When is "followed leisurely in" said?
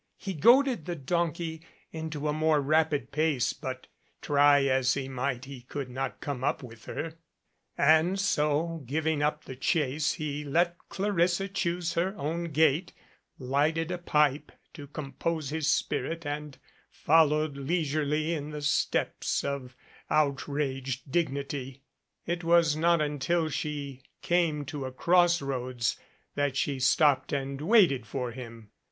16.89-18.49